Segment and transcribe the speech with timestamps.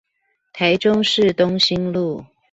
[0.03, 0.05] 臺中
[1.03, 2.25] 市東興路